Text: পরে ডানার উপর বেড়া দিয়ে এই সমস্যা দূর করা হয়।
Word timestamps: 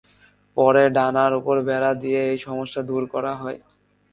পরে 0.57 0.83
ডানার 0.95 1.31
উপর 1.39 1.55
বেড়া 1.67 1.91
দিয়ে 2.01 2.21
এই 2.31 2.39
সমস্যা 2.47 2.81
দূর 2.89 3.03
করা 3.13 3.33
হয়। 3.41 3.59